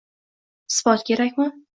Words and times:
Isbot 0.71 1.05
kerakmi? 1.09 1.47